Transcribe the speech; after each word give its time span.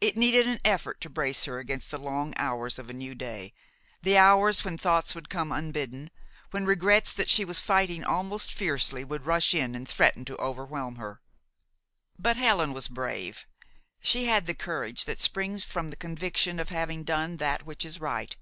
It 0.00 0.16
needed 0.16 0.46
an 0.46 0.60
effort 0.64 1.00
to 1.00 1.10
brace 1.10 1.46
herself 1.46 1.60
against 1.60 1.90
the 1.90 1.98
long 1.98 2.32
hours 2.36 2.78
of 2.78 2.88
a 2.88 2.92
new 2.92 3.16
day, 3.16 3.52
the 4.00 4.16
hours 4.16 4.62
when 4.62 4.78
thoughts 4.78 5.12
would 5.12 5.28
come 5.28 5.50
unbidden, 5.50 6.12
when 6.52 6.66
regrets 6.66 7.12
that 7.14 7.28
she 7.28 7.44
was 7.44 7.58
fighting 7.58 8.04
almost 8.04 8.52
fiercely 8.52 9.02
would 9.02 9.26
rush 9.26 9.52
in 9.52 9.74
and 9.74 9.88
threaten 9.88 10.24
to 10.26 10.36
overwhelm 10.40 10.94
her. 10.98 11.20
But 12.16 12.36
Helen 12.36 12.72
was 12.72 12.86
brave. 12.86 13.44
She 14.00 14.26
had 14.26 14.46
the 14.46 14.54
courage 14.54 15.04
that 15.06 15.20
springs 15.20 15.64
from 15.64 15.88
the 15.90 15.96
conviction 15.96 16.60
of 16.60 16.68
having 16.68 17.02
done 17.02 17.38
that 17.38 17.66
which 17.66 17.84
is 17.84 17.98
right. 18.00 18.36